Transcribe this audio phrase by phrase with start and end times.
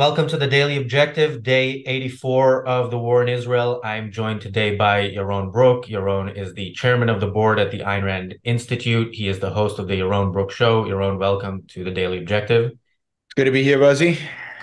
[0.00, 3.82] Welcome to the Daily Objective, day 84 of the war in Israel.
[3.84, 5.88] I'm joined today by Yaron Brook.
[5.88, 9.14] Yaron is the chairman of the board at the Ayn Rand Institute.
[9.14, 10.84] He is the host of the Yaron Brook Show.
[10.84, 12.70] Yaron, welcome to the Daily Objective.
[12.70, 14.18] It's good to be here, Buzzy.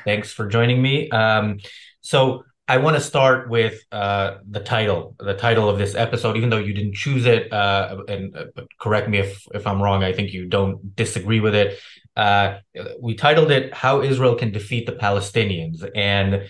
[0.05, 1.07] Thanks for joining me.
[1.11, 1.59] Um,
[2.01, 6.49] so, I want to start with uh, the title, the title of this episode, even
[6.49, 7.53] though you didn't choose it.
[7.53, 8.45] Uh, and uh,
[8.81, 10.03] correct me if, if I'm wrong.
[10.03, 11.79] I think you don't disagree with it.
[12.17, 12.59] Uh,
[12.99, 16.49] we titled it "How Israel Can Defeat the Palestinians," and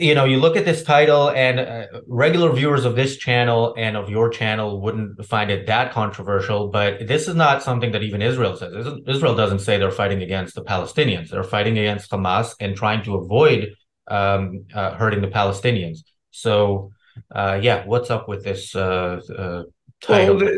[0.00, 3.96] you know, you look at this title, and uh, regular viewers of this channel and
[3.96, 6.68] of your channel wouldn't find it that controversial.
[6.68, 8.72] But this is not something that even Israel says.
[9.06, 13.14] Israel doesn't say they're fighting against the Palestinians; they're fighting against Hamas and trying to
[13.14, 13.74] avoid
[14.08, 15.98] um, uh, hurting the Palestinians.
[16.32, 16.90] So,
[17.34, 19.62] uh, yeah, what's up with this uh, uh,
[20.00, 20.36] title?
[20.36, 20.56] Well,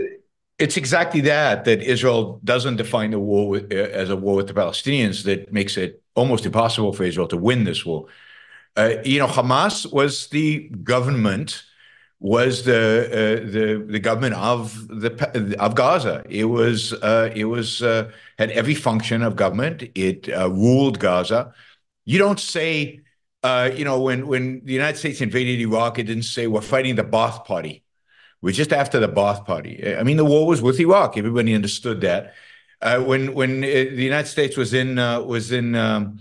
[0.58, 4.48] it's exactly that that Israel doesn't define the war with, uh, as a war with
[4.48, 8.06] the Palestinians that makes it almost impossible for Israel to win this war.
[8.76, 11.64] Uh, you know, Hamas was the government,
[12.20, 16.24] was the the the government of the of Gaza.
[16.28, 16.92] It was
[17.34, 19.84] it was had every function of government.
[19.94, 21.52] It ruled Gaza.
[22.04, 23.02] You don't say
[23.42, 26.96] uh, you know, when when the United States invaded Iraq, it didn't say we're fighting
[26.96, 27.84] the Ba'ath Party.
[28.40, 29.96] We're just after the Ba'ath Party.
[29.96, 31.16] I mean, the war was with Iraq.
[31.16, 32.34] Everybody understood that.
[32.80, 36.20] Uh, when when uh, the United States was in uh, was in um,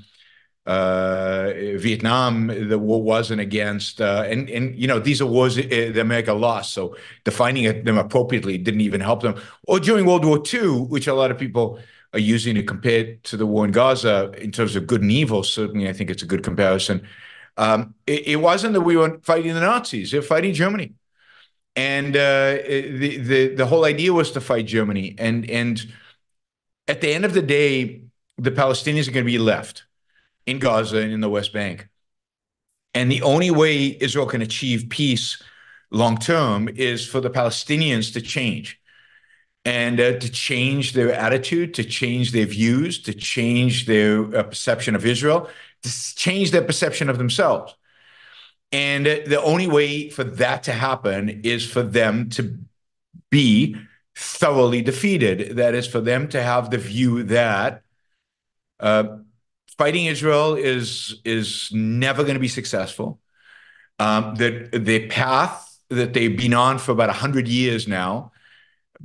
[0.65, 5.97] uh, Vietnam, the war wasn't against, uh, and and you know these are wars that
[5.97, 6.73] America lost.
[6.73, 9.35] So defining them appropriately didn't even help them.
[9.67, 11.79] Or during World War II, which a lot of people
[12.13, 15.43] are using to compare to the war in Gaza in terms of good and evil.
[15.43, 17.07] Certainly, I think it's a good comparison.
[17.57, 20.93] Um, it, it, wasn't that we weren't fighting the Nazis; they're fighting Germany,
[21.77, 25.15] and uh, the the the whole idea was to fight Germany.
[25.17, 25.87] And and
[26.87, 28.01] at the end of the day,
[28.37, 29.85] the Palestinians are going to be left
[30.47, 31.87] in Gaza and in the West Bank,
[32.93, 35.41] and the only way Israel can achieve peace
[35.91, 38.81] long term is for the Palestinians to change
[39.63, 44.95] and uh, to change their attitude, to change their views, to change their uh, perception
[44.95, 45.49] of Israel,
[45.83, 47.75] to change their perception of themselves.
[48.71, 52.57] And the only way for that to happen is for them to
[53.29, 53.75] be
[54.15, 55.55] thoroughly defeated.
[55.57, 57.83] That is, for them to have the view that
[58.79, 59.17] uh,
[59.77, 63.19] fighting Israel is is never going to be successful.
[63.99, 68.31] Um, that the path that they've been on for about hundred years now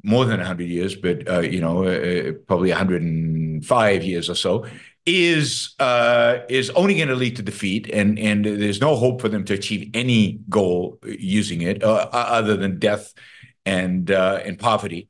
[0.02, 4.66] more than 100 years, but uh, you know, uh, probably 105 years or so,
[5.04, 9.28] is uh, is only going to lead to defeat, and and there's no hope for
[9.28, 13.12] them to achieve any goal using it uh, other than death
[13.66, 15.08] and uh, and poverty.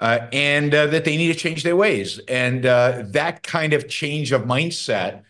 [0.00, 5.22] and that they need to change their ways, and that kind of change of mindset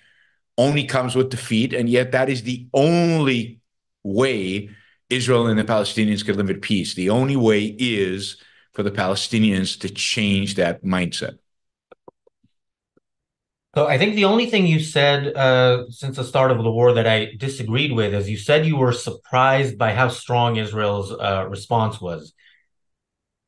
[0.57, 3.61] only comes with defeat, and yet that is the only
[4.03, 4.71] way
[5.11, 6.95] Israel and the Palestinians can live at peace.
[6.95, 8.37] The only way is
[8.73, 11.39] for the Palestinians to change that mindset.
[13.75, 16.93] So I think the only thing you said uh, since the start of the war
[16.93, 21.47] that I disagreed with is you said you were surprised by how strong Israel's uh,
[21.49, 22.33] response was.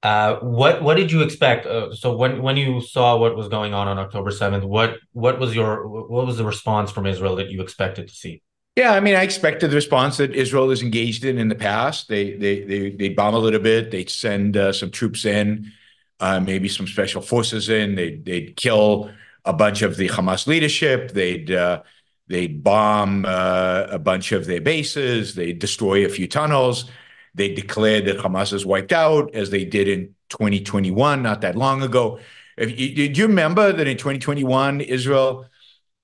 [0.03, 1.67] Uh, what what did you expect?
[1.67, 5.39] Uh, so when when you saw what was going on on October seventh, what what
[5.39, 8.43] was your what was the response from Israel that you expected to see?
[8.77, 12.09] Yeah, I mean, I expected the response that Israel has engaged in in the past.
[12.09, 13.91] They they they they bomb a little bit.
[13.91, 15.73] They'd send uh, some troops in,
[16.21, 17.95] uh, maybe some special forces in.
[17.95, 19.11] They they'd kill
[19.47, 21.13] a bunch of the Hamas leadership.
[21.13, 21.83] They'd uh,
[22.29, 25.35] they'd bomb uh, a bunch of their bases.
[25.35, 26.91] They'd destroy a few tunnels.
[27.35, 31.83] They declared that Hamas is wiped out, as they did in 2021, not that long
[31.83, 32.19] ago.
[32.57, 35.47] If you, do you remember that in 2021, Israel?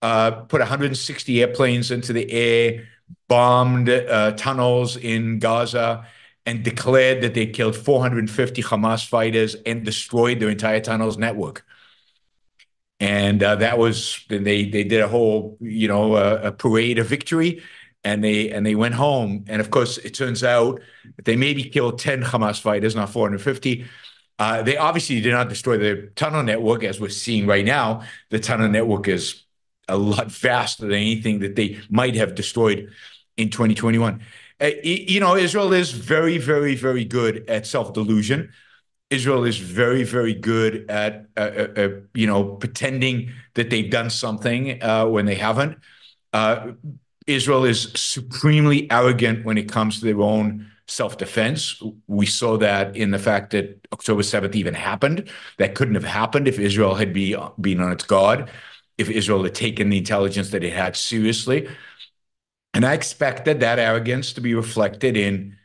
[0.03, 2.89] uh, put 160 airplanes into the air,
[3.29, 6.07] bombed uh, tunnels in Gaza,
[6.45, 11.65] and declared that they killed 450 Hamas fighters and destroyed their entire tunnels network.
[13.03, 17.61] And uh, that was they they did a whole you know a parade of victory,
[18.05, 19.45] and they and they went home.
[19.49, 20.81] And of course, it turns out
[21.17, 23.87] that they maybe killed 10 Hamas fighters, not 450.
[24.39, 28.03] Uh, they obviously did not destroy the tunnel network, as we're seeing right now.
[28.31, 29.43] The tunnel network is
[29.89, 32.89] a lot faster than anything that they might have destroyed
[33.37, 34.21] in 2021.
[34.61, 38.53] Uh, you know, Israel is very, very, very good at self delusion.
[39.13, 44.11] Israel is very, very good at, uh, uh, uh, you know, pretending that they've done
[44.11, 45.79] something uh, when they haven't.
[46.33, 46.73] Uh,
[47.27, 51.83] Israel is supremely arrogant when it comes to their own self defense.
[52.07, 55.29] We saw that in the fact that October 7th even happened.
[55.59, 58.51] That couldn't have happened if Israel had be, been on its guard.
[58.99, 61.69] if Israel had taken the intelligence that it had seriously.
[62.75, 65.57] And I expected that arrogance to be reflected in,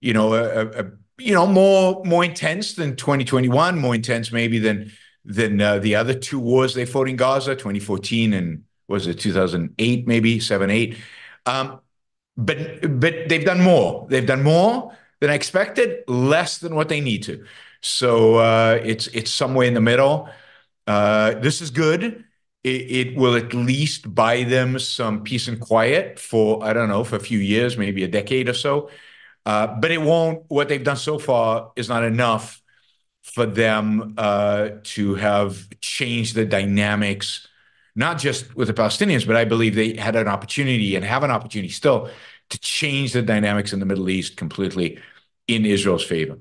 [0.00, 4.90] you know, a, a you know more more intense than 2021, more intense maybe than
[5.24, 10.06] than uh, the other two wars they fought in Gaza, 2014 and was it 2008
[10.06, 10.98] maybe seven eight.
[11.46, 11.80] Um,
[12.36, 14.06] but but they've done more.
[14.08, 17.44] They've done more than I expected, less than what they need to.
[17.80, 20.28] So uh, it's it's somewhere in the middle.
[20.86, 22.24] Uh, this is good.
[22.62, 27.04] It, it, will at least buy them some peace and quiet for I don't know
[27.04, 28.88] for a few years, maybe a decade or so.
[29.46, 30.44] Uh, but it won't.
[30.48, 32.62] What they've done so far is not enough
[33.22, 37.46] for them uh, to have changed the dynamics,
[37.94, 41.30] not just with the Palestinians, but I believe they had an opportunity and have an
[41.30, 42.10] opportunity still
[42.50, 44.98] to change the dynamics in the Middle East completely
[45.48, 46.38] in Israel's favor.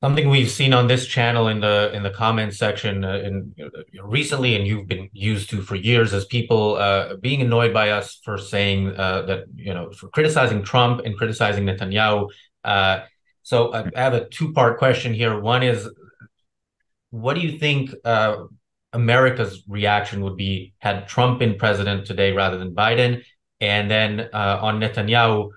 [0.00, 3.52] Something we've seen on this channel in the in the comment section uh, in
[4.00, 8.20] recently, and you've been used to for years, is people uh, being annoyed by us
[8.22, 12.28] for saying uh, that you know for criticizing Trump and criticizing Netanyahu.
[12.62, 13.00] Uh,
[13.42, 15.40] so I have a two part question here.
[15.40, 15.88] One is,
[17.10, 18.44] what do you think uh,
[18.92, 23.24] America's reaction would be had Trump been president today rather than Biden?
[23.60, 25.50] And then on Netanyahu,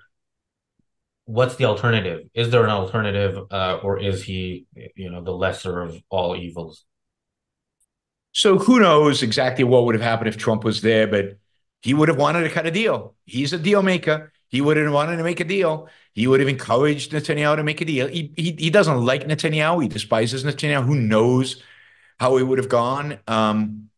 [1.24, 2.28] what's the alternative?
[2.34, 4.66] Is there an alternative, uh, or is he,
[4.96, 6.84] you know, the lesser of all evils?
[8.32, 11.38] So who knows exactly what would have happened if Trump was there, but
[11.82, 13.14] he would have wanted to cut a deal.
[13.24, 14.32] He's a deal maker.
[14.48, 15.88] He would have wanted to make a deal.
[16.12, 18.06] He would have encouraged Netanyahu to make a deal.
[18.06, 19.82] He, he, he doesn't like Netanyahu.
[19.82, 20.84] He despises Netanyahu.
[20.84, 21.62] Who knows
[22.18, 23.18] how it would have gone?
[23.26, 23.88] Um,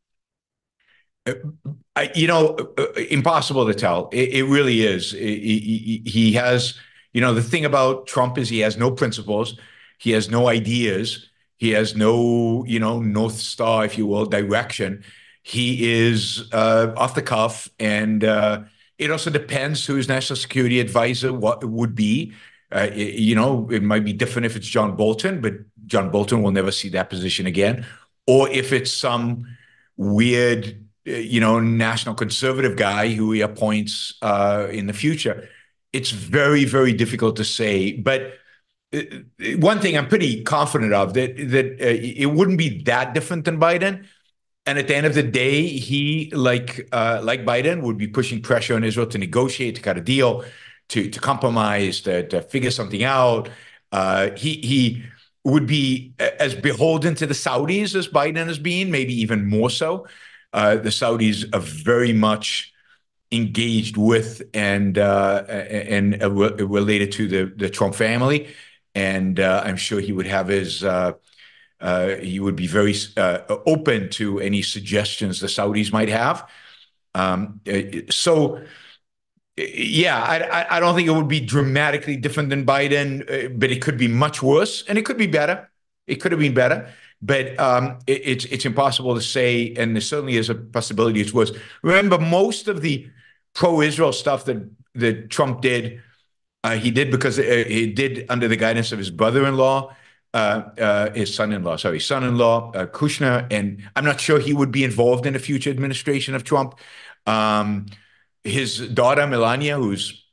[1.97, 2.57] I, you know,
[3.11, 4.09] impossible to tell.
[4.13, 5.13] It, it really is.
[5.13, 6.79] He, he has
[7.15, 9.57] you know, the thing about Trump is he has no principles,
[9.99, 15.05] he has no ideas, he has no, you know, North Star, if you will, direction.
[15.43, 18.65] He is uh, off the cuff, and uh,
[18.99, 22.35] it also depends who his national security advisor what would be.
[22.73, 25.55] Uh, you know, it might be different if it's John Bolton, but
[25.87, 27.87] John Bolton will never see that position again.
[28.27, 29.47] Or if it's some
[29.97, 35.49] weird, uh, you know, national conservative guy who he appoints uh, in the future
[35.95, 37.93] it's very, very difficult to say.
[37.93, 38.35] But
[38.93, 39.01] uh,
[39.59, 43.59] one thing I'm pretty confident of that that uh, it wouldn't be that different than
[43.59, 44.05] Biden.
[44.67, 48.43] And at the end of the day, he like uh, like Biden would be pushing
[48.43, 50.45] pressure on Israel to negotiate, to cut a deal,
[50.89, 53.49] to to compromise, to, to figure something out.
[53.93, 55.05] Uh, he he
[55.45, 60.07] would be as beholden to the Saudis as Biden has been, maybe even more so.
[60.53, 62.74] Uh, the Saudis are very much
[63.35, 68.49] engaged with and uh, and uh, related to the the Trump family,
[68.95, 70.85] and uh, I'm sure he would have his.
[70.85, 71.13] Uh,
[71.81, 76.49] uh, he would be very uh, open to any suggestions the Saudis might have.
[77.15, 77.61] Um,
[78.09, 78.63] so,
[79.59, 83.99] yeah, I, I don't think it would be dramatically different than Biden, but it could
[83.99, 85.69] be much worse, and it could be better.
[86.07, 86.89] It could have been better
[87.25, 91.33] but um, it, it's it's impossible to say, and there certainly is a possibility it's
[91.33, 91.53] worse.
[91.83, 93.09] Remember, most of the
[93.55, 96.01] pro-Israel stuff that that Trump did,
[96.63, 99.95] uh, he did because uh, he did under the guidance of his brother-in-law,
[100.33, 104.85] uh, uh his son-in-law, sorry, son-in-law uh, Kushner, and I'm not sure he would be
[104.85, 106.79] involved in a future administration of Trump.
[107.27, 107.87] Um,
[108.45, 110.25] his daughter Melania, who's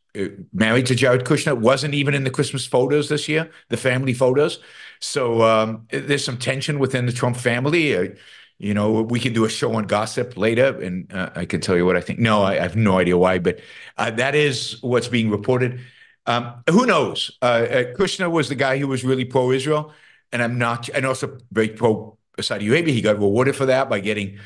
[0.54, 4.60] married to Jared Kushner, wasn't even in the Christmas photos this year, the family photos.
[5.00, 8.16] So um, there's some tension within the Trump family.
[8.62, 11.76] You know, we can do a show on gossip later, and uh, I can tell
[11.76, 12.20] you what I think.
[12.20, 13.60] No, I, I have no idea why, but
[13.98, 15.80] uh, that is what's being reported.
[16.28, 17.32] Um, who knows?
[17.42, 19.92] Uh, uh Kushner was the guy who was really pro-Israel,
[20.32, 22.94] and I'm not, and also very pro Saudi Arabia.
[22.94, 24.38] He got rewarded for that by getting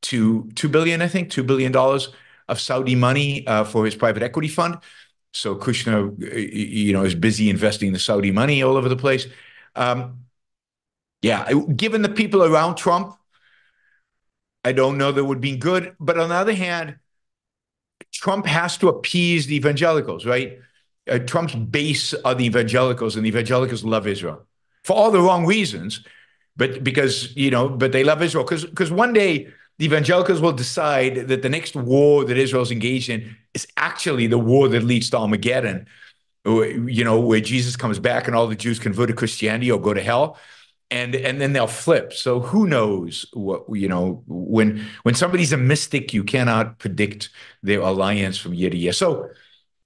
[0.00, 2.08] two two billion, I think, two billion dollars
[2.48, 4.78] of Saudi money uh, for his private equity fund.
[5.34, 9.26] So Kushner you know, is busy investing the Saudi money all over the place.
[9.74, 10.20] Um,
[11.20, 13.17] yeah, given the people around Trump
[14.68, 15.96] I don't know that would be good.
[15.98, 16.96] But on the other hand,
[18.12, 20.58] Trump has to appease the evangelicals, right?
[21.10, 24.46] Uh, Trump's base are the evangelicals, and the evangelicals love Israel
[24.84, 26.04] for all the wrong reasons,
[26.56, 29.48] but because you know, but they love Israel because one day
[29.78, 34.38] the evangelicals will decide that the next war that Israel's engaged in is actually the
[34.38, 35.86] war that leads to Armageddon,
[36.44, 39.94] you know, where Jesus comes back and all the Jews convert to Christianity or go
[39.94, 40.38] to hell
[40.90, 42.12] and and then they'll flip.
[42.12, 47.30] So who knows what you know when when somebody's a mystic, you cannot predict
[47.62, 48.92] their alliance from year to year.
[48.92, 49.28] So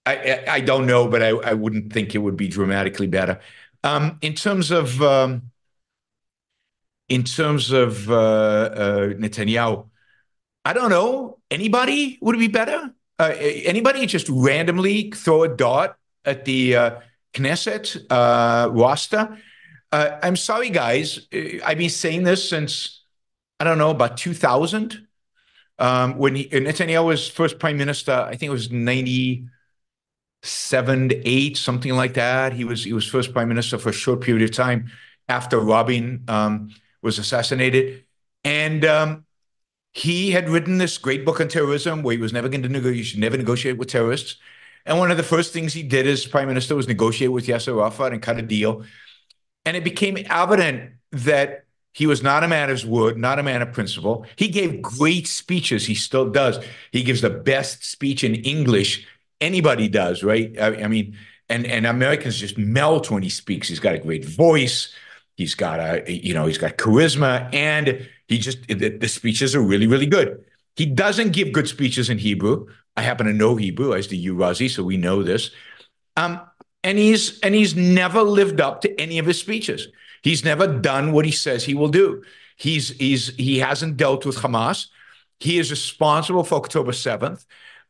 [0.06, 3.40] I I, don't know, but I, I wouldn't think it would be dramatically better.
[3.84, 5.50] Um, in terms of um,
[7.08, 9.88] in terms of uh, uh, Netanyahu,
[10.64, 11.38] I don't know.
[11.50, 12.94] Anybody would be better?
[13.18, 17.00] Uh, anybody just randomly throw a dart at the uh,
[17.34, 19.38] Knesset uh, roster?
[19.92, 21.26] Uh, I'm sorry, guys.
[21.64, 23.04] I've been saying this since
[23.60, 25.06] I don't know about 2000
[25.78, 28.12] um, when he, Netanyahu was first prime minister.
[28.12, 29.50] I think it was 97
[31.10, 32.52] to 8, something like that.
[32.52, 34.90] He was he was first prime minister for a short period of time
[35.28, 36.70] after Rabin um,
[37.02, 38.04] was assassinated,
[38.44, 39.24] and um,
[39.92, 42.96] he had written this great book on terrorism where he was never going to negotiate,
[42.96, 44.36] you should never negotiate with terrorists.
[44.86, 47.80] And one of the first things he did as prime minister was negotiate with Yasser
[47.80, 48.84] Arafat and cut a deal.
[49.64, 53.42] And it became evident that he was not a man of his word, not a
[53.42, 54.26] man of principle.
[54.36, 55.86] He gave great speeches.
[55.86, 56.58] He still does.
[56.90, 59.06] He gives the best speech in English
[59.42, 60.58] anybody does, right?
[60.58, 61.16] I, I mean,
[61.48, 63.68] and and Americans just melt when he speaks.
[63.68, 64.94] He's got a great voice.
[65.36, 69.60] He's got a, you know, he's got charisma, and he just the, the speeches are
[69.60, 70.44] really, really good.
[70.76, 72.66] He doesn't give good speeches in Hebrew.
[72.96, 75.50] I happen to know Hebrew, as do you, Razi, so we know this.
[76.16, 76.40] Um,
[76.84, 79.88] and he's and he's never lived up to any of his speeches.
[80.22, 82.22] He's never done what he says he will do.
[82.56, 84.88] He's he's he hasn't dealt with Hamas.
[85.40, 87.44] He is responsible for October 7th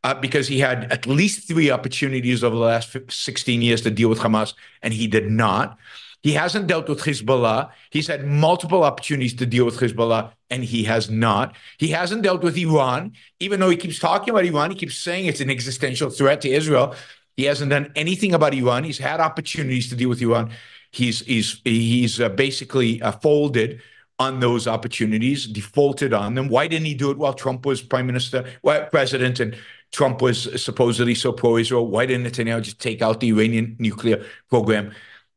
[0.05, 4.09] uh, because he had at least three opportunities over the last 16 years to deal
[4.09, 5.79] with Hamas, and he did not.
[6.23, 7.71] He hasn't dealt with Hezbollah.
[7.91, 11.57] He's had multiple opportunities to deal with Hezbollah, and he has not.
[11.79, 14.71] He hasn't dealt with Iran, even though he keeps talking about Iran.
[14.71, 16.95] He keeps saying it's an existential threat to Israel.
[17.37, 18.85] He hasn't done anything about Iran.
[18.85, 20.51] He's had opportunities to deal with Iran.
[20.91, 23.81] He's he's he's uh, basically uh, folded
[24.19, 26.49] on those opportunities, defaulted on them.
[26.49, 29.57] Why didn't he do it while Trump was prime minister, well, president, and
[29.91, 31.89] Trump was supposedly so pro-Israel?
[31.89, 34.93] Why didn't Netanyahu just take out the Iranian nuclear program?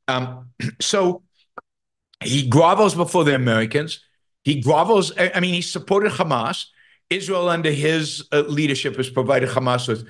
[0.07, 0.49] Um,
[0.81, 1.23] so
[2.23, 4.01] he grovels before the Americans.
[4.43, 5.11] He grovels.
[5.17, 6.67] I mean, he supported Hamas.
[7.09, 10.07] Israel, under his uh, leadership, has provided Hamas with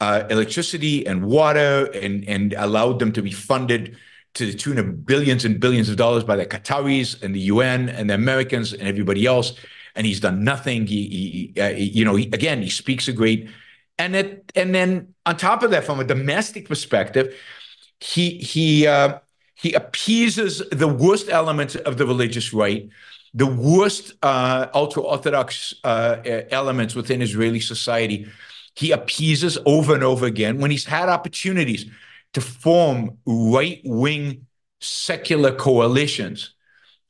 [0.00, 3.96] uh, electricity and water and, and allowed them to be funded
[4.34, 7.88] to the tune of billions and billions of dollars by the Qataris and the UN
[7.88, 9.54] and the Americans and everybody else.
[9.96, 10.86] And he's done nothing.
[10.86, 13.48] He, he uh, you know, he, again, he speaks a great.
[13.98, 17.34] And it, and then on top of that, from a domestic perspective,
[17.98, 19.18] he he uh,
[19.54, 22.88] he appeases the worst elements of the religious right,
[23.34, 26.18] the worst uh, ultra orthodox uh,
[26.50, 28.28] elements within Israeli society.
[28.78, 31.86] He appeases over and over again when he's had opportunities
[32.34, 34.46] to form right wing
[34.80, 36.54] secular coalitions.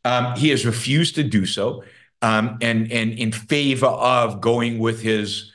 [0.03, 1.85] Um, he has refused to do so,
[2.23, 5.53] um, and and in favor of going with his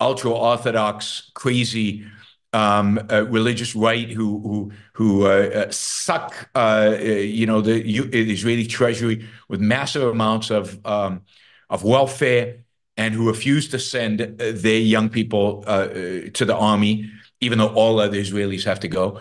[0.00, 2.06] ultra orthodox, crazy
[2.52, 7.80] um, uh, religious right who who who uh, uh, suck uh, uh, you know the
[7.80, 11.22] Israeli treasury with massive amounts of um,
[11.70, 12.61] of welfare
[12.96, 17.98] and who refuse to send uh, their young people to the army even though all
[17.98, 19.20] other Israelis have to go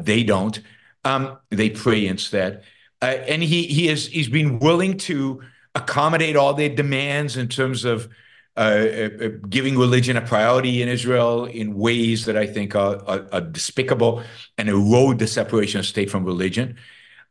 [0.00, 0.60] they don't
[1.04, 2.62] um, they pray instead
[3.00, 5.42] and he he has he's been willing to
[5.74, 8.08] accommodate all their demands in terms of
[8.56, 12.96] uh, uh, uh, giving religion a priority in Israel in ways that I think are,
[13.06, 14.22] are, are despicable
[14.58, 16.76] and erode the separation of state from religion.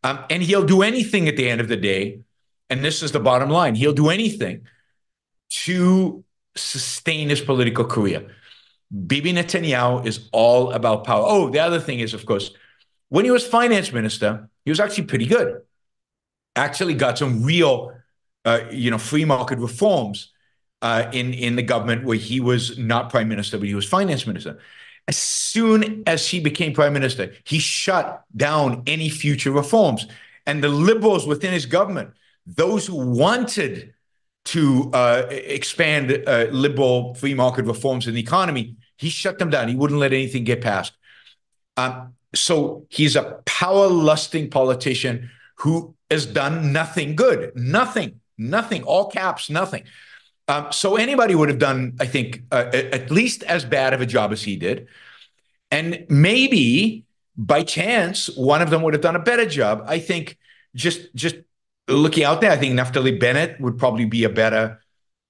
[0.04, 2.22] Um, and he'll do anything at the end of the day.
[2.70, 4.62] And this is the bottom line he'll do anything
[5.50, 6.24] to
[6.56, 8.28] sustain his political career.
[9.08, 11.24] Bibi Netanyahu is all about power.
[11.28, 12.52] Oh, the other thing is, of course,
[13.10, 15.62] when he was finance minister, he was actually pretty good.
[16.56, 17.94] Actually, got some real,
[18.46, 20.32] uh, you know, free market reforms
[20.82, 24.26] uh, in in the government where he was not prime minister, but he was finance
[24.26, 24.60] minister.
[25.08, 30.06] As soon as he became prime minister, he shut down any future reforms.
[30.46, 32.14] And the liberals within his government,
[32.46, 33.94] those who wanted
[34.50, 39.68] to uh, expand uh, liberal free market reforms in the economy, he shut them down.
[39.68, 40.94] He wouldn't let anything get passed.
[41.78, 47.52] Um, so he's a power lusting politician who has done nothing good.
[47.56, 49.84] Nothing, nothing, all caps, nothing.
[50.48, 54.06] Um, so anybody would have done, I think, uh, at least as bad of a
[54.08, 54.88] job as he did.
[55.70, 57.06] And maybe
[57.38, 59.84] by chance, one of them would have done a better job.
[59.86, 60.38] I think
[60.74, 61.36] just just
[61.90, 64.82] looking out there, I think Naftali Bennett would probably be a better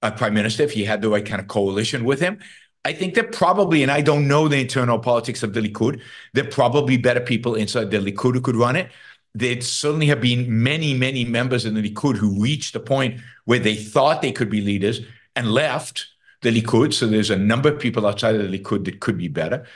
[0.02, 2.38] uh, prime minister if he had the right kind of coalition with him.
[2.84, 6.00] I think they're probably, and I don't know the internal politics of the Likud,
[6.32, 8.90] they're probably better people inside the Likud who could run it
[9.34, 13.58] there certainly have been many, many members in the Likud who reached the point where
[13.58, 15.00] they thought they could be leaders
[15.36, 16.06] and left
[16.42, 16.92] the Likud.
[16.92, 19.66] So there's a number of people outside of the Likud that could be better.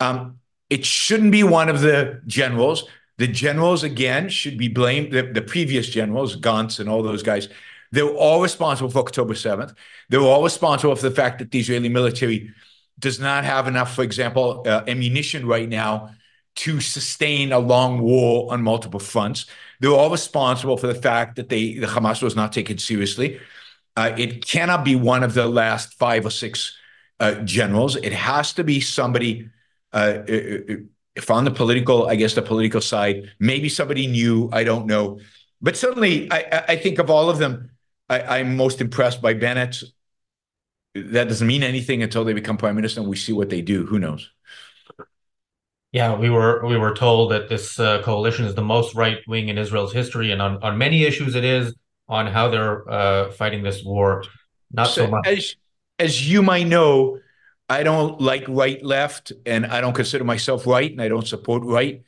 [0.00, 0.38] Um,
[0.70, 2.84] it shouldn't be one of the generals.
[3.18, 5.12] The generals, again, should be blamed.
[5.12, 7.48] The, the previous generals, Gantz and all those guys,
[7.92, 9.74] they were all responsible for October 7th.
[10.08, 12.50] They were all responsible for the fact that the Israeli military
[12.98, 16.14] does not have enough, for example, uh, ammunition right now
[16.54, 19.46] to sustain a long war on multiple fronts.
[19.80, 23.40] They're all responsible for the fact that they the Hamas was not taken seriously.
[23.96, 26.76] Uh, it cannot be one of the last five or six
[27.20, 27.96] uh, generals.
[27.96, 29.50] It has to be somebody
[29.92, 30.18] uh,
[31.14, 35.20] if on the political, I guess the political side, maybe somebody new, I don't know.
[35.60, 37.70] But certainly, I, I think of all of them,
[38.08, 39.82] I, am most impressed by Bennett.
[40.94, 43.86] That doesn't mean anything until they become prime minister and we see what they do.
[43.86, 44.30] Who knows?
[45.92, 49.48] Yeah, we were we were told that this uh, coalition is the most right wing
[49.48, 51.74] in Israel's history, and on, on many issues it is.
[52.08, 54.24] On how they're uh, fighting this war,
[54.70, 55.26] not so, so much.
[55.26, 55.56] As,
[55.98, 57.20] as you might know,
[57.72, 61.62] I don't like right left, and I don't consider myself right, and I don't support
[61.64, 62.02] right.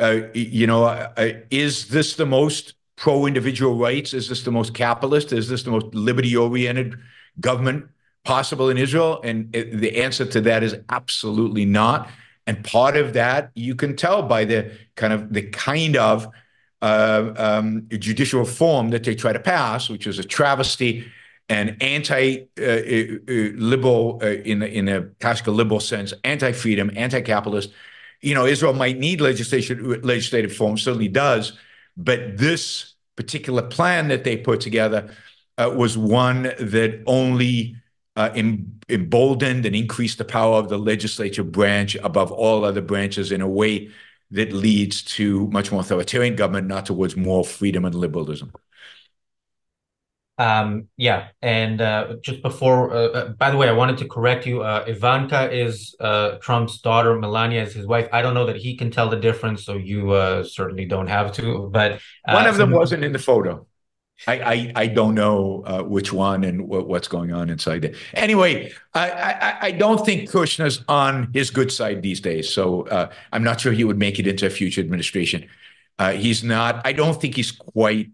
[0.00, 4.14] Uh, you know, I, is this the most pro individual rights?
[4.14, 5.34] Is this the most capitalist?
[5.34, 6.94] Is this the most liberty oriented
[7.40, 7.88] government
[8.24, 9.20] possible in Israel?
[9.22, 12.08] And it, the answer to that is absolutely not.
[12.46, 16.26] And part of that you can tell by the kind of the kind of
[16.80, 21.04] uh, um, judicial reform that they try to pass, which is a travesty
[21.48, 22.46] and anti-liberal
[24.22, 27.70] uh, uh, uh, in in a classical liberal sense, anti-freedom, anti-capitalist.
[28.20, 31.58] You know, Israel might need legislation, legislative reform, certainly does,
[31.96, 35.14] but this particular plan that they put together
[35.58, 37.76] uh, was one that only
[38.16, 38.30] uh,
[38.88, 43.48] emboldened and increased the power of the legislature branch above all other branches in a
[43.48, 43.90] way
[44.30, 48.52] that leads to much more authoritarian government, not towards more freedom and liberalism.
[50.38, 54.46] Um, yeah, and uh, just before, uh, uh, by the way, I wanted to correct
[54.46, 54.62] you.
[54.62, 57.18] Uh, Ivanka is uh, Trump's daughter.
[57.18, 58.08] Melania is his wife.
[58.12, 61.32] I don't know that he can tell the difference, so you uh, certainly don't have
[61.32, 61.68] to.
[61.70, 63.66] But one of them wasn't in the photo.
[64.26, 67.94] I, I, I don't know uh, which one and w- what's going on inside there.
[68.14, 72.52] Anyway, I, I, I don't think Kushner's on his good side these days.
[72.52, 75.48] So uh, I'm not sure he would make it into a future administration.
[75.98, 76.82] Uh, he's not.
[76.84, 78.10] I don't think he's quite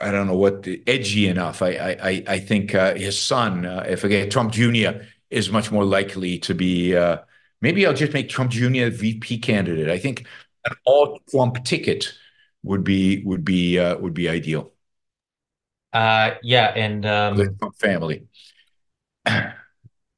[0.00, 1.62] I don't know what the, edgy enough.
[1.62, 5.02] I I I think uh, his son, uh, I forget Trump Jr.
[5.30, 6.94] is much more likely to be.
[6.94, 7.18] Uh,
[7.60, 8.88] maybe I'll just make Trump Jr.
[8.88, 9.88] VP candidate.
[9.88, 10.26] I think
[10.64, 12.12] an all Trump ticket
[12.62, 14.72] would be would be uh, would be ideal.
[15.92, 18.26] Uh, yeah, and um, the Trump family.
[19.26, 19.52] uh,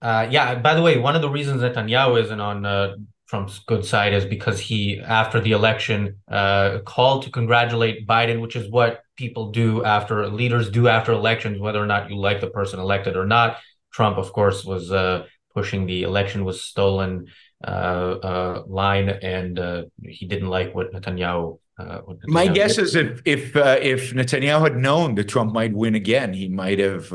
[0.02, 0.56] yeah.
[0.56, 2.96] By the way, one of the reasons Netanyahu isn't on uh,
[3.28, 8.56] Trump's good side is because he, after the election, uh, called to congratulate Biden, which
[8.56, 12.48] is what people do after leaders do after elections, whether or not you like the
[12.48, 13.58] person elected or not.
[13.92, 17.26] Trump, of course, was uh, pushing the election was stolen
[17.62, 21.58] uh, uh line, and uh, he didn't like what Netanyahu.
[21.78, 22.84] Uh, what Netanyahu My guess did.
[22.84, 27.12] is if if if Netanyahu had known that Trump might win again, he might have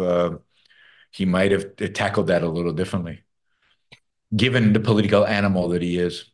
[1.09, 3.22] he might have tackled that a little differently
[4.35, 6.25] given the political animal that he is.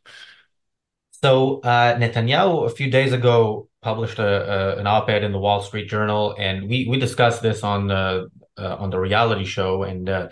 [1.22, 5.62] So uh, Netanyahu a few days ago published a, a, an op-ed in the Wall
[5.62, 9.84] Street Journal, and we we discussed this on the uh, on the reality show.
[9.84, 10.30] And uh,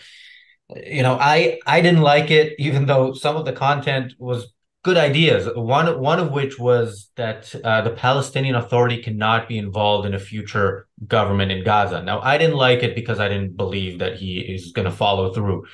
[0.75, 4.53] you know, I I didn't like it, even though some of the content was
[4.83, 5.49] good ideas.
[5.55, 10.19] One one of which was that uh, the Palestinian Authority cannot be involved in a
[10.19, 12.01] future government in Gaza.
[12.01, 15.33] Now, I didn't like it because I didn't believe that he is going to follow
[15.33, 15.65] through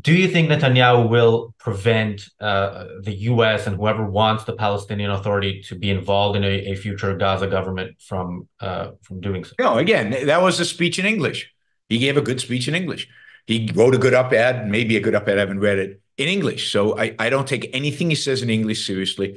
[0.00, 3.66] do you think Netanyahu will prevent uh, the U.S.
[3.68, 8.00] and whoever wants the Palestinian Authority to be involved in a, a future Gaza government
[8.00, 9.52] from uh, from doing so?
[9.60, 11.52] No, again, that was a speech in English.
[11.88, 13.08] He gave a good speech in English.
[13.46, 15.36] He wrote a good op-ed, maybe a good op-ed.
[15.36, 18.50] I haven't read it in English, so I, I don't take anything he says in
[18.50, 19.36] English seriously.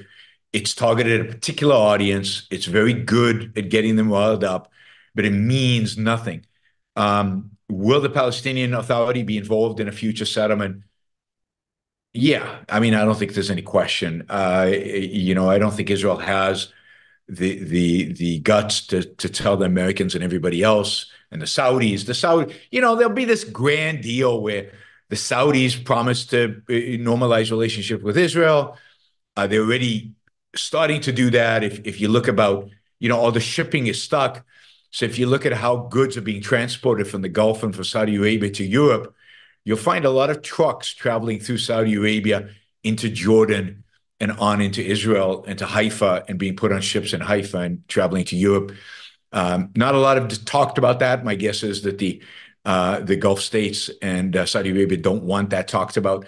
[0.54, 2.48] It's targeted at a particular audience.
[2.50, 4.72] It's very good at getting them riled up,
[5.13, 6.46] but it means nothing.
[6.96, 10.84] Um, will the Palestinian Authority be involved in a future settlement?
[12.13, 14.25] Yeah, I mean, I don't think there's any question.
[14.30, 16.73] Uh, you know, I don't think Israel has
[17.27, 22.06] the the the guts to to tell the Americans and everybody else and the Saudis,
[22.06, 24.71] the Saudi, you know, there'll be this grand deal where
[25.10, 28.77] the Saudis promise to uh, normalize relationship with Israel.
[29.36, 30.13] Uh, they're already
[30.56, 31.63] starting to do that.
[31.63, 34.45] If if you look about, you know, all the shipping is stuck.
[34.91, 37.84] So if you look at how goods are being transported from the Gulf and from
[37.84, 39.15] Saudi Arabia to Europe,
[39.65, 42.50] you'll find a lot of trucks traveling through Saudi Arabia
[42.84, 43.84] into Jordan
[44.19, 47.88] and on into Israel and to Haifa and being put on ships in Haifa and
[47.88, 48.71] traveling to Europe.
[49.34, 51.23] Um, not a lot of talked about that.
[51.23, 52.21] My guess is that the
[52.65, 56.26] uh, the Gulf states and uh, Saudi Arabia don't want that talked about.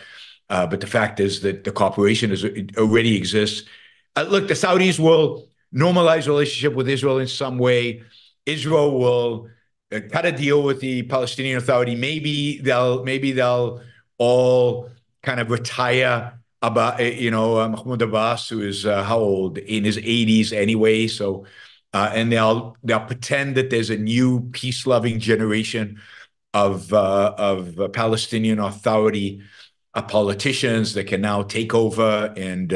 [0.50, 2.45] Uh, but the fact is that the cooperation is
[2.78, 3.67] already exists.
[4.15, 8.04] uh, look, the Saudis will normalize relationship with Israel in some way.
[8.50, 9.50] Israel will
[9.92, 11.96] uh, cut a deal with the Palestinian Authority.
[11.96, 13.82] Maybe they'll maybe they'll
[14.18, 14.90] all
[15.24, 16.36] kind of retire.
[16.62, 21.08] About you know uh, Mahmoud Abbas, who is uh, how old in his 80s anyway.
[21.08, 21.46] So,
[21.94, 26.02] uh, and they'll they'll pretend that there's a new peace loving generation
[26.54, 29.42] of uh, of Palestinian Authority
[30.10, 32.74] politicians that can now take over and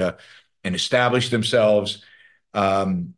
[0.63, 2.05] and establish themselves.
[2.53, 3.15] Um,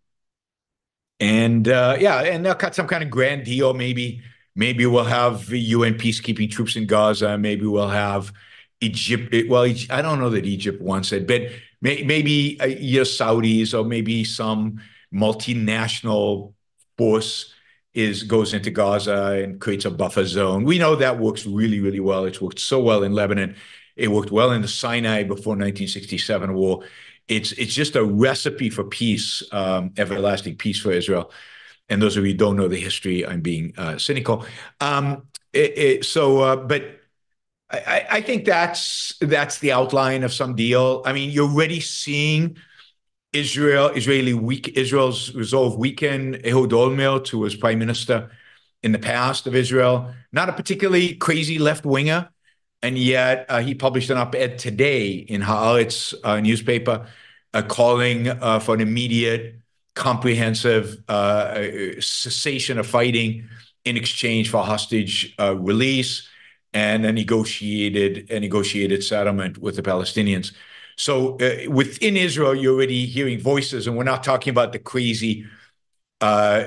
[1.19, 3.73] and uh, yeah, and they'll cut some kind of grand deal.
[3.73, 4.21] Maybe,
[4.55, 7.37] maybe we'll have UN peacekeeping troops in Gaza.
[7.37, 8.33] Maybe we'll have
[8.81, 9.33] Egypt.
[9.47, 11.43] Well, I don't know that Egypt wants it, but
[11.81, 14.81] may, maybe uh, Saudis or maybe some
[15.13, 16.53] multinational
[16.97, 17.53] force
[17.93, 20.65] is goes into Gaza and creates a buffer zone.
[20.65, 22.25] We know that works really, really well.
[22.25, 23.55] It's worked so well in Lebanon.
[23.95, 26.83] It worked well in the Sinai before 1967 war
[27.27, 31.31] it's it's just a recipe for peace, um, everlasting peace for Israel.
[31.89, 34.45] And those of you don't know the history, I'm being uh, cynical.
[34.79, 36.99] Um, it, it, so, uh, but
[37.69, 41.03] I, I, think that's that's the outline of some deal.
[41.05, 42.57] I mean, you're already seeing
[43.33, 46.35] Israel, Israeli weak, Israel's resolve weaken.
[46.45, 48.31] Ehud Olmert, who was prime minister
[48.81, 52.29] in the past of Israel, not a particularly crazy left winger,
[52.85, 57.07] and yet uh, he published an op-ed today in Haaretz uh, newspaper
[57.55, 59.55] uh, calling uh, for an immediate,
[59.95, 61.63] comprehensive uh,
[61.99, 63.49] cessation of fighting
[63.85, 66.29] in exchange for hostage uh, release
[66.75, 70.53] and a negotiated a negotiated settlement with the Palestinians.
[70.95, 75.47] So within Israel, you're already hearing voices, and we're not talking about the crazy
[76.21, 76.63] uh,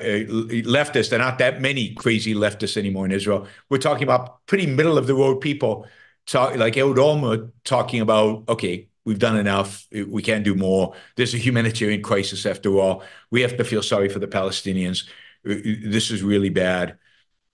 [0.77, 1.11] leftists.
[1.11, 3.47] There are not that many crazy leftists anymore in Israel.
[3.71, 5.87] We're talking about pretty middle of the road people
[6.29, 9.89] talk like Ehud talking about, okay, we've done enough.
[9.91, 10.95] We can't do more.
[11.17, 13.03] There's a humanitarian crisis after all.
[13.31, 15.09] We have to feel sorry for the Palestinians.
[15.43, 16.99] This is really bad.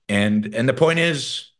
[0.08, 1.50] And and the point is,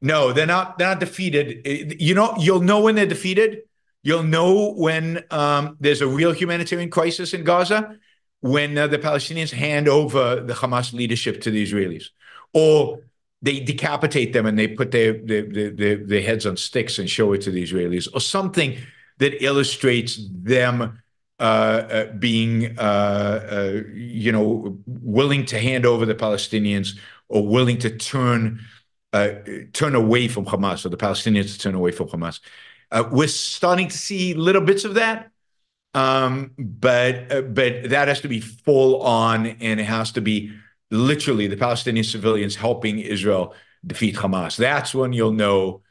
[0.00, 0.78] no, they're not.
[0.78, 1.66] They're not defeated.
[2.00, 3.62] You know, you'll know when they're defeated.
[4.02, 7.98] You'll know when um, there's a real humanitarian crisis in Gaza
[8.40, 12.06] when uh, the Palestinians hand over the Hamas leadership to the Israelis,
[12.54, 13.00] or
[13.42, 17.32] they decapitate them and they put their, their, their, their, heads on sticks and show
[17.32, 18.76] it to the Israelis, or something
[19.18, 21.00] that illustrates them
[21.38, 22.82] uh, uh, being, uh,
[23.50, 26.98] uh you know, willing to hand over the Palestinians
[27.28, 28.60] or willing to turn
[29.12, 29.30] uh,
[29.72, 32.38] turn away from Hamas, or the Palestinians to turn away from Hamas.
[32.92, 35.30] Uh, we're starting to see little bits of that,
[35.94, 40.52] um, but but that has to be full on, and it has to be
[40.90, 43.54] literally the Palestinian civilians helping Israel
[43.86, 44.56] defeat Hamas.
[44.56, 45.82] That's when you'll know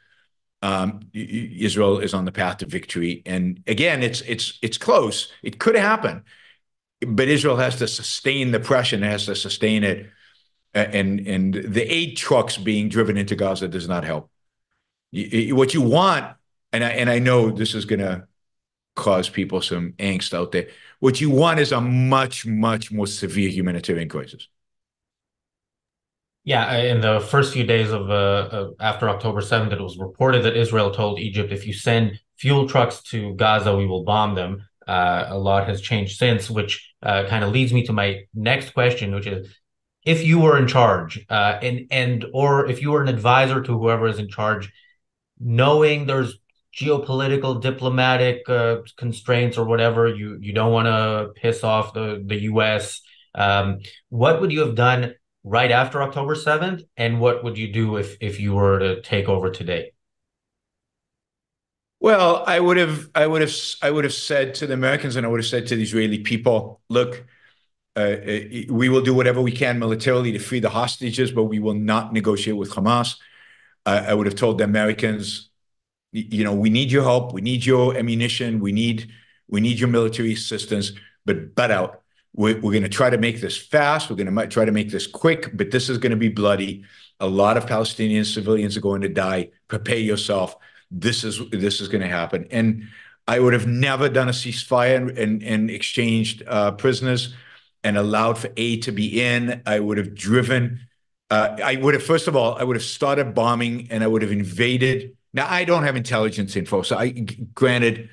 [0.62, 3.22] um, Israel is on the path to victory.
[3.24, 5.32] And again, it's it's it's close.
[5.42, 6.24] It could happen,
[7.06, 10.10] but Israel has to sustain the pressure and has to sustain it.
[10.74, 14.30] And and the aid trucks being driven into Gaza does not help.
[15.12, 16.36] What you want,
[16.72, 18.28] and I, and I know this is going to
[18.94, 20.68] cause people some angst out there.
[21.00, 24.46] What you want is a much much more severe humanitarian crisis.
[26.44, 30.56] Yeah, in the first few days of uh, after October 7th, it was reported that
[30.56, 34.66] Israel told Egypt, if you send fuel trucks to Gaza, we will bomb them.
[34.88, 38.70] Uh, a lot has changed since, which uh, kind of leads me to my next
[38.72, 39.54] question, which is
[40.04, 43.78] if you were in charge uh, and and or if you were an advisor to
[43.78, 44.72] whoever is in charge,
[45.38, 46.38] knowing there's
[46.74, 52.42] geopolitical, diplomatic uh, constraints or whatever, you you don't want to piss off the the
[52.52, 53.02] U.S.
[53.34, 56.84] Um, what would you have done right after October 7th?
[56.96, 59.92] And what would you do if if you were to take over today?
[62.00, 65.26] Well, I would have, I would have, I would have said to the Americans, and
[65.26, 67.26] I would have said to the Israeli people, look,
[67.96, 71.58] uh, uh, we will do whatever we can militarily to free the hostages, but we
[71.58, 73.16] will not negotiate with Hamas.
[73.84, 75.50] Uh, I would have told the Americans,
[76.12, 79.10] you know, we need your help, we need your ammunition, we need,
[79.48, 80.92] we need your military assistance,
[81.26, 81.99] but butt out.
[82.34, 84.08] We're, we're going to try to make this fast.
[84.08, 86.84] We're going to try to make this quick, but this is going to be bloody.
[87.18, 89.50] A lot of Palestinian civilians are going to die.
[89.68, 90.56] Prepare yourself.
[90.90, 92.46] This is this is going to happen.
[92.50, 92.84] And
[93.28, 97.34] I would have never done a ceasefire and, and, and exchanged uh, prisoners
[97.84, 99.62] and allowed for aid to be in.
[99.66, 100.80] I would have driven.
[101.30, 104.22] Uh, I would have first of all, I would have started bombing and I would
[104.22, 105.16] have invaded.
[105.32, 107.10] Now I don't have intelligence info, so I
[107.54, 108.08] granted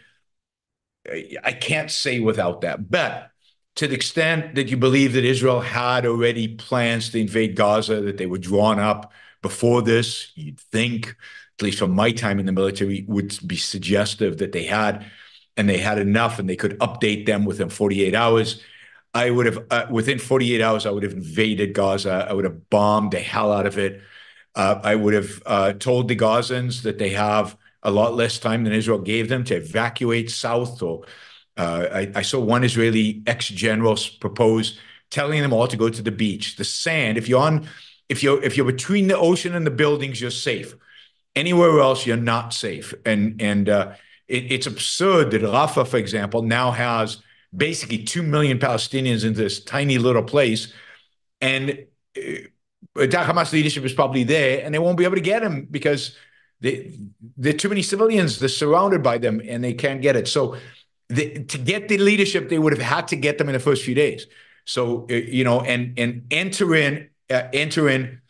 [1.44, 3.32] I can't say without that, but
[3.78, 8.18] to the extent that you believe that Israel had already plans to invade Gaza, that
[8.18, 9.12] they were drawn up
[9.42, 11.16] before this, you'd think,
[11.60, 15.06] at least from my time in the military, would be suggestive that they had.
[15.58, 18.62] and they had enough and they could update them within 48 hours,
[19.14, 22.28] I would have, uh, within 48 hours, I would have invaded Gaza.
[22.30, 24.02] I would have bombed the hell out of it.
[24.56, 28.64] Uh, I would have uh, told the Gazans that they have a lot less time
[28.64, 30.82] than Israel gave them to evacuate south.
[30.84, 31.06] Or
[31.58, 36.56] I, I, saw one Israeli ex-general propose telling them all to go to the beach.
[36.56, 37.68] The sand, if you're on,
[38.10, 40.76] if you're if you're between the ocean and the buildings, you're safe.
[41.36, 42.94] Anywhere else, you're not safe.
[43.06, 43.94] And and uh,
[44.28, 47.22] it, it's absurd that Rafah, for example, now has
[47.56, 50.74] basically 2 million Palestinians in this tiny little place.
[51.42, 51.86] And
[52.18, 52.22] uh,
[52.96, 56.16] Hamas leadership is probably there and they won't be able to get them because
[56.60, 56.98] they,
[57.38, 58.40] there are too many civilians.
[58.40, 60.28] They're surrounded by them and they can't get it.
[60.28, 60.58] So
[61.10, 63.84] the, to get the leadership, they would have had to get them in the first
[63.84, 64.28] few days.
[64.66, 68.22] So, uh, you know, and, and enter in, uh, enter in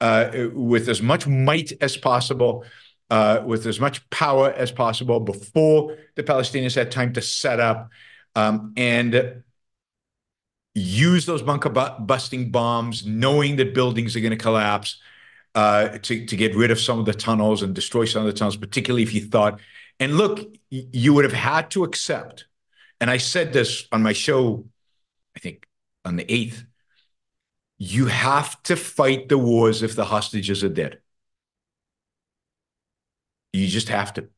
[0.00, 2.64] uh, with as much might as possible
[3.12, 7.90] uh, with as much power as possible before the Palestinians had time to set up
[8.34, 9.42] um, and
[10.74, 14.98] use those bunker bu- busting bombs, knowing that buildings are going to collapse,
[15.54, 18.32] uh, to, to get rid of some of the tunnels and destroy some of the
[18.32, 19.60] tunnels, particularly if you thought.
[20.00, 20.40] And look,
[20.72, 22.46] you would have had to accept,
[22.98, 24.64] and I said this on my show,
[25.36, 25.66] I think
[26.02, 26.64] on the 8th,
[27.76, 31.00] you have to fight the wars if the hostages are dead.
[33.52, 34.28] You just have to.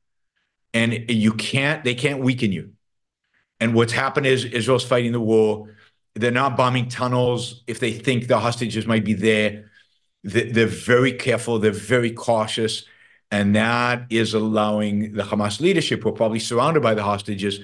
[0.73, 2.73] And you can't, they can't weaken you.
[3.61, 5.77] And what's happened is Israel's fighting the war.
[6.17, 9.71] They're not bombing tunnels if they think the hostages might be there.
[10.25, 12.87] They're very careful, they're very cautious.
[13.35, 17.59] And that is allowing the Hamas leadership, who are probably surrounded by the hostages,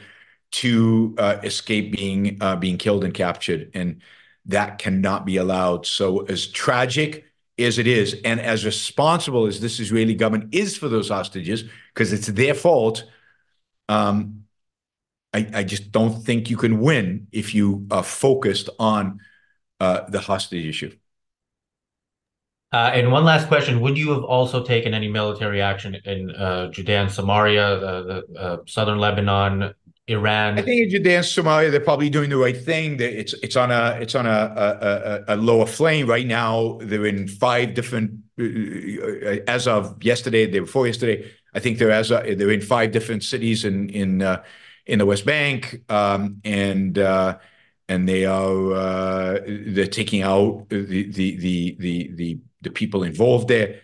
[0.63, 3.71] to uh, escape being uh, being killed and captured.
[3.73, 4.03] And
[4.47, 5.87] that cannot be allowed.
[5.87, 7.25] So, as tragic
[7.57, 11.63] as it is, and as responsible as this Israeli government is for those hostages,
[11.95, 13.05] because it's their fault,
[13.89, 14.47] um,
[15.33, 19.21] I, I, just don't think you can win if you are focused on
[19.79, 20.97] uh, the hostage issue.
[22.73, 26.71] Uh, and one last question: Would you have also taken any military action in uh,
[26.71, 29.75] Judea Samaria, uh, the uh, southern Lebanon,
[30.07, 30.57] Iran?
[30.57, 33.01] I think in Judea and Samaria, they're probably doing the right thing.
[33.01, 36.79] It's it's on a it's on a, a, a lower flame right now.
[36.83, 38.13] They're in five different.
[38.41, 42.61] Uh, as of yesterday, the day before yesterday, I think they're as a, they're in
[42.61, 44.45] five different cities in in uh,
[44.87, 47.39] in the West Bank, um, and uh,
[47.89, 53.49] and they are uh, they're taking out the the the the the, the people involved
[53.49, 53.81] there.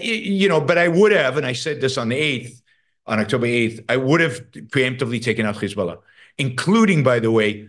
[0.00, 2.62] you know, but I would have, and I said this on the eighth
[3.06, 5.98] on October 8th, I would have preemptively taken out Hezbollah,
[6.38, 7.68] including, by the way,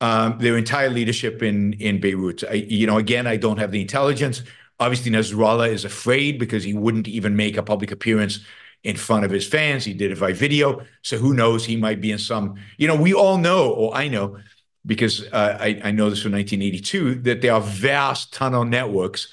[0.00, 2.44] um, their entire leadership in in Beirut.
[2.44, 4.42] I, you know, again, I don't have the intelligence.
[4.80, 8.40] Obviously, Nasrallah is afraid because he wouldn't even make a public appearance
[8.82, 9.84] in front of his fans.
[9.84, 10.82] He did it by video.
[11.02, 11.64] So who knows?
[11.64, 14.36] He might be in some, you know, we all know, or I know,
[14.84, 19.28] because uh, I, I know this from 1982, that there are vast tunnel networks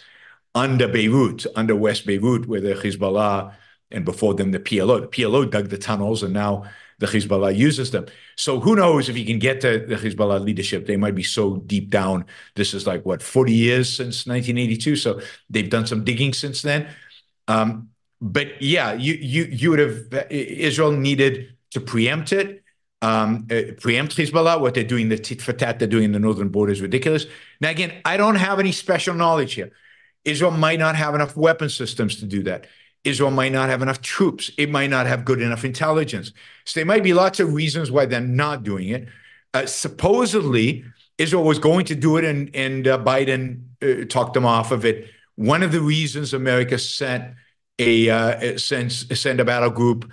[0.53, 3.53] under Beirut, under West Beirut, where the Hezbollah
[3.91, 5.01] and before them the PLO.
[5.01, 6.63] The PLO dug the tunnels, and now
[6.99, 8.05] the Hezbollah uses them.
[8.35, 10.85] So who knows if you can get to the Hezbollah leadership?
[10.85, 12.25] They might be so deep down.
[12.55, 16.87] This is like what 40 years since 1982, so they've done some digging since then.
[17.47, 17.89] Um,
[18.21, 22.63] but yeah, you you you would have Israel needed to preempt it.
[23.03, 26.19] Um, uh, preempt Hezbollah, what they're doing, the tit for tat they're doing in the
[26.19, 27.25] northern border is ridiculous.
[27.59, 29.71] Now, again, I don't have any special knowledge here.
[30.25, 32.67] Israel might not have enough weapon systems to do that.
[33.03, 34.51] Israel might not have enough troops.
[34.57, 36.31] It might not have good enough intelligence.
[36.65, 39.07] So there might be lots of reasons why they're not doing it.
[39.53, 40.85] Uh, supposedly,
[41.17, 44.85] Israel was going to do it, and, and uh, Biden uh, talked them off of
[44.85, 45.09] it.
[45.35, 47.33] One of the reasons America sent
[47.79, 50.11] a uh, sent, sent a battle group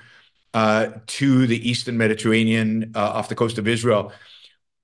[0.54, 4.12] uh, to the Eastern Mediterranean uh, off the coast of Israel,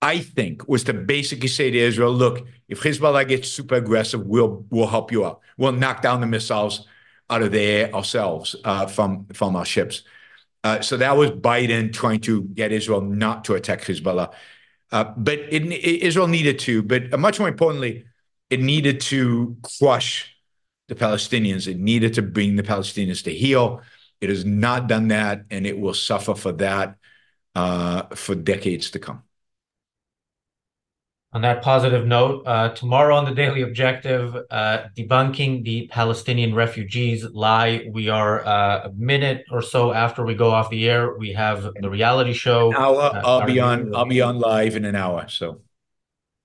[0.05, 4.65] I think, was to basically say to Israel, "Look, if Hezbollah gets super aggressive, we'll
[4.71, 5.41] we'll help you out.
[5.57, 6.87] We'll knock down the missiles."
[7.31, 10.03] out of the air ourselves uh, from from our ships.
[10.63, 14.33] Uh, so that was Biden trying to get Israel not to attack Hezbollah.
[14.91, 18.05] Uh, but it, it, Israel needed to, but much more importantly,
[18.51, 20.35] it needed to crush
[20.89, 21.67] the Palestinians.
[21.67, 23.83] It needed to bring the Palestinians to heel.
[24.21, 26.97] It has not done that, and it will suffer for that
[27.55, 29.23] uh, for decades to come.
[31.35, 37.25] On that positive note, uh, tomorrow on the Daily Objective, uh, debunking the Palestinian refugees
[37.25, 37.89] lie.
[37.91, 41.19] We are uh, a minute or so after we go off the air.
[41.19, 42.73] We have the reality show.
[42.73, 43.93] I'll, uh, I'll be on.
[43.97, 45.27] I'll be on live in an hour.
[45.27, 45.63] So,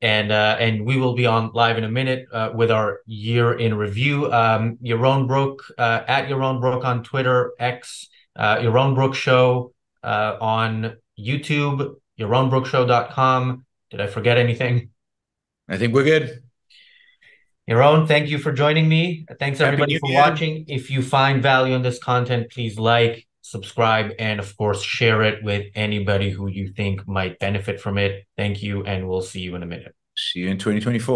[0.02, 3.54] and uh, and we will be on live in a minute uh, with our year
[3.54, 4.34] in review.
[4.34, 9.72] Um, Yaron Brook at Yaron Brook on Twitter, X, Yaron Brook Show
[10.04, 13.66] on YouTube, your own yaronbrookshow.com.
[13.92, 14.90] Did I forget anything?
[15.68, 16.44] I think we're good.
[17.70, 19.26] Yaron, thank you for joining me.
[19.40, 20.66] Thanks everybody for watching.
[20.68, 25.44] If you find value in this content, please like, subscribe, and of course, share it
[25.44, 28.26] with anybody who you think might benefit from it.
[28.38, 29.96] Thank you, and we'll see you in a minute.
[30.18, 31.08] See you in 2024.